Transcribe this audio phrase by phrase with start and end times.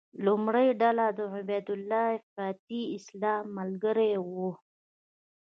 [0.25, 4.49] لومړۍ ډله د عبیدالله افراطي اسلام ملګري وو.